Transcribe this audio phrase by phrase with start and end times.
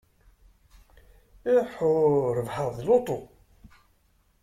[1.57, 1.95] Iḥḥu!
[2.37, 3.19] Rebḥeɣ deg luṭu.